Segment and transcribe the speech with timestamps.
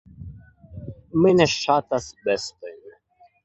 [1.25, 2.79] Mi ne ŝatas bestojn.